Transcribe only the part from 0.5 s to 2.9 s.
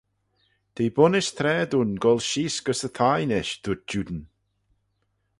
"T'eh bunnys traa dooin goll sheese gys y